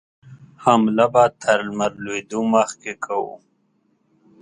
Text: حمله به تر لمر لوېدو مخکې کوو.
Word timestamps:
حمله 0.63 1.05
به 1.13 1.23
تر 1.41 1.59
لمر 1.67 1.91
لوېدو 2.03 2.39
مخکې 2.53 2.93
کوو. 3.05 3.33